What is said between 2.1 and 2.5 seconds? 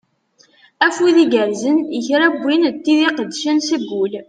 n